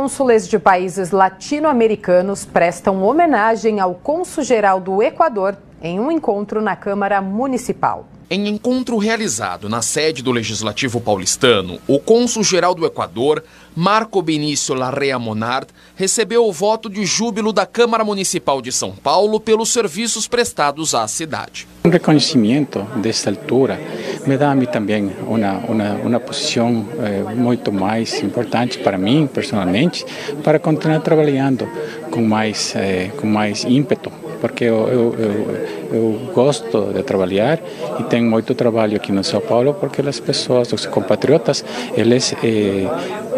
cônsules 0.00 0.48
de 0.48 0.58
países 0.58 1.10
latino-americanos 1.10 2.46
prestam 2.46 3.02
homenagem 3.02 3.80
ao 3.80 3.94
cônsul-geral 3.94 4.80
do 4.80 5.02
Equador 5.02 5.58
em 5.82 6.00
um 6.00 6.10
encontro 6.10 6.62
na 6.62 6.74
Câmara 6.74 7.20
Municipal. 7.20 8.06
Em 8.32 8.46
encontro 8.46 8.96
realizado 8.96 9.68
na 9.68 9.82
sede 9.82 10.22
do 10.22 10.30
Legislativo 10.30 11.00
paulistano, 11.00 11.80
o 11.88 11.98
cônsul-geral 11.98 12.76
do 12.76 12.86
Equador, 12.86 13.42
Marco 13.74 14.22
Benício 14.22 14.72
Larrea 14.72 15.18
Monard, 15.18 15.66
recebeu 15.96 16.46
o 16.46 16.52
voto 16.52 16.88
de 16.88 17.04
júbilo 17.04 17.52
da 17.52 17.66
Câmara 17.66 18.04
Municipal 18.04 18.62
de 18.62 18.70
São 18.70 18.92
Paulo 18.92 19.40
pelos 19.40 19.72
serviços 19.72 20.28
prestados 20.28 20.94
à 20.94 21.08
cidade. 21.08 21.66
Um 21.84 21.88
reconhecimento 21.88 22.86
desta 23.02 23.30
altura 23.30 23.80
me 24.24 24.38
dá 24.38 24.52
a 24.52 24.54
mim 24.54 24.66
também 24.66 25.10
uma, 25.26 25.58
uma, 25.66 25.92
uma 25.94 26.20
posição 26.20 26.86
eh, 27.00 27.34
muito 27.34 27.72
mais 27.72 28.22
importante 28.22 28.78
para 28.78 28.96
mim, 28.96 29.26
personalmente, 29.26 30.06
para 30.44 30.60
continuar 30.60 31.00
trabalhando 31.00 31.68
com 32.12 32.22
mais, 32.22 32.76
eh, 32.76 33.10
com 33.16 33.26
mais 33.26 33.64
ímpeto 33.64 34.12
porque 34.40 34.64
eu, 34.64 34.88
eu, 34.88 35.14
eu, 35.18 35.92
eu, 35.92 36.32
gosto 36.34 36.92
de 36.92 37.02
trabalhar 37.02 37.60
e 37.98 38.02
tenho 38.04 38.28
muito 38.28 38.54
trabalho 38.54 38.96
aqui 38.96 39.12
no 39.12 39.22
São 39.22 39.40
Paulo 39.40 39.74
porque 39.74 40.00
as 40.00 40.18
pessoas, 40.18 40.72
os 40.72 40.86
compatriotas, 40.86 41.64
eles 41.94 42.34
eh, 42.42 42.88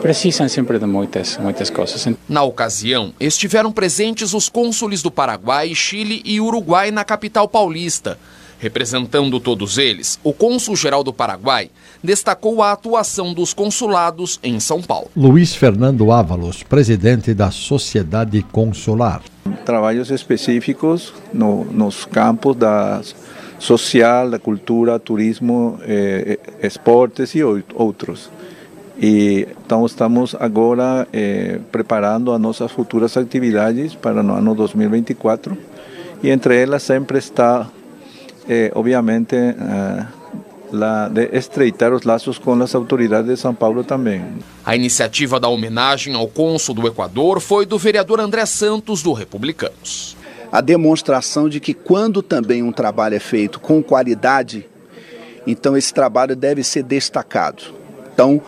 precisam 0.01 0.49
sempre 0.49 0.79
de 0.79 0.87
muitas, 0.87 1.39
muitas 1.39 1.71
coisas. 1.71 2.07
Na 2.29 2.43
ocasião, 2.43 3.13
estiveram 3.21 3.73
presentes 3.73 4.35
os 4.35 4.49
cônsules 4.49 5.03
do 5.03 5.11
Paraguai, 5.11 5.75
Chile 5.75 6.23
e 6.25 6.41
Uruguai 6.41 6.91
na 6.91 7.05
capital 7.05 7.49
paulista. 7.49 8.19
Representando 8.63 9.41
todos 9.41 9.77
eles, 9.77 10.21
o 10.23 10.33
cônsul-geral 10.33 11.03
do 11.03 11.13
Paraguai 11.13 11.69
destacou 12.01 12.63
a 12.63 12.71
atuação 12.71 13.35
dos 13.35 13.53
consulados 13.53 14.39
em 14.41 14.61
São 14.61 14.81
Paulo. 14.81 15.11
Luiz 15.17 15.53
Fernando 15.53 16.13
Ávalos, 16.13 16.63
presidente 16.63 17.35
da 17.35 17.51
Sociedade 17.51 18.41
Consular. 18.53 19.21
Trabalhos 19.67 20.13
específicos 20.13 21.13
no, 21.35 21.65
nos 21.65 22.05
campos 22.05 22.55
da 22.55 23.01
social, 23.59 24.31
da 24.31 24.39
cultura, 24.39 24.97
turismo, 24.97 25.81
eh, 25.83 26.39
esportes 26.63 27.35
e 27.35 27.43
outros. 27.43 28.31
E, 28.97 29.49
então 29.67 29.85
estamos 29.85 30.37
agora 30.39 31.09
eh, 31.13 31.59
preparando 31.73 32.31
as 32.31 32.41
nossas 32.41 32.71
futuras 32.71 33.17
atividades 33.17 33.97
para 33.97 34.23
o 34.23 34.33
ano 34.33 34.55
2024 34.55 35.59
e 36.23 36.31
entre 36.31 36.63
elas 36.63 36.85
sempre 36.85 37.19
está 37.19 37.69
eh, 38.49 38.71
obviamente, 38.75 39.37
eh, 39.37 40.07
la, 40.73 41.09
de 41.09 41.29
estreitar 41.33 41.93
os 41.93 42.03
laços 42.03 42.39
com 42.39 42.61
as 42.63 42.75
autoridades 42.75 43.29
de 43.29 43.37
São 43.37 43.55
Paulo 43.55 43.85
também. 43.85 44.25
A 44.65 44.75
iniciativa 44.75 45.39
da 45.39 45.49
homenagem 45.49 46.15
ao 46.15 46.27
cônsul 46.27 46.75
do 46.75 46.87
Equador 46.87 47.41
foi 47.41 47.67
do 47.67 47.79
vereador 47.79 48.21
André 48.21 48.45
Santos, 48.47 49.03
do 49.03 49.13
Republicanos. 49.13 50.17
A 50.51 50.61
demonstração 50.61 51.49
de 51.49 51.61
que 51.61 51.73
quando 51.73 52.23
também 52.23 52.63
um 52.63 52.73
trabalho 52.73 53.15
é 53.15 53.21
feito 53.21 53.61
com 53.61 53.83
qualidade, 53.83 54.69
então 55.47 55.77
esse 55.77 55.93
trabalho 55.93 56.35
deve 56.35 56.63
ser 56.63 56.83
destacado. 56.83 57.63
Então, 58.13 58.41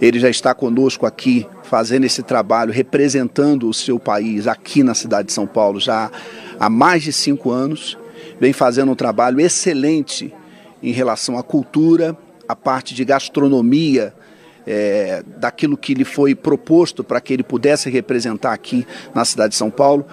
ele 0.00 0.18
já 0.18 0.28
está 0.28 0.52
conosco 0.52 1.06
aqui, 1.06 1.46
fazendo 1.62 2.04
esse 2.04 2.22
trabalho, 2.22 2.72
representando 2.72 3.68
o 3.68 3.74
seu 3.74 3.98
país 3.98 4.46
aqui 4.46 4.82
na 4.82 4.94
cidade 4.94 5.28
de 5.28 5.32
São 5.32 5.46
Paulo 5.46 5.78
já 5.78 6.10
há 6.58 6.68
mais 6.68 7.02
de 7.02 7.12
cinco 7.12 7.50
anos 7.50 7.96
vem 8.40 8.52
fazendo 8.52 8.92
um 8.92 8.94
trabalho 8.94 9.40
excelente 9.40 10.32
em 10.82 10.92
relação 10.92 11.38
à 11.38 11.42
cultura, 11.42 12.16
a 12.48 12.54
parte 12.54 12.94
de 12.94 13.04
gastronomia, 13.04 14.12
é, 14.66 15.22
daquilo 15.38 15.76
que 15.76 15.94
lhe 15.94 16.04
foi 16.04 16.34
proposto 16.34 17.04
para 17.04 17.20
que 17.20 17.32
ele 17.32 17.42
pudesse 17.42 17.90
representar 17.90 18.52
aqui 18.52 18.86
na 19.14 19.24
cidade 19.24 19.50
de 19.50 19.56
São 19.56 19.70
Paulo. 19.70 20.06